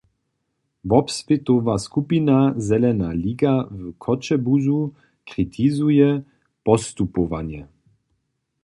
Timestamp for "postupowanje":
6.63-7.67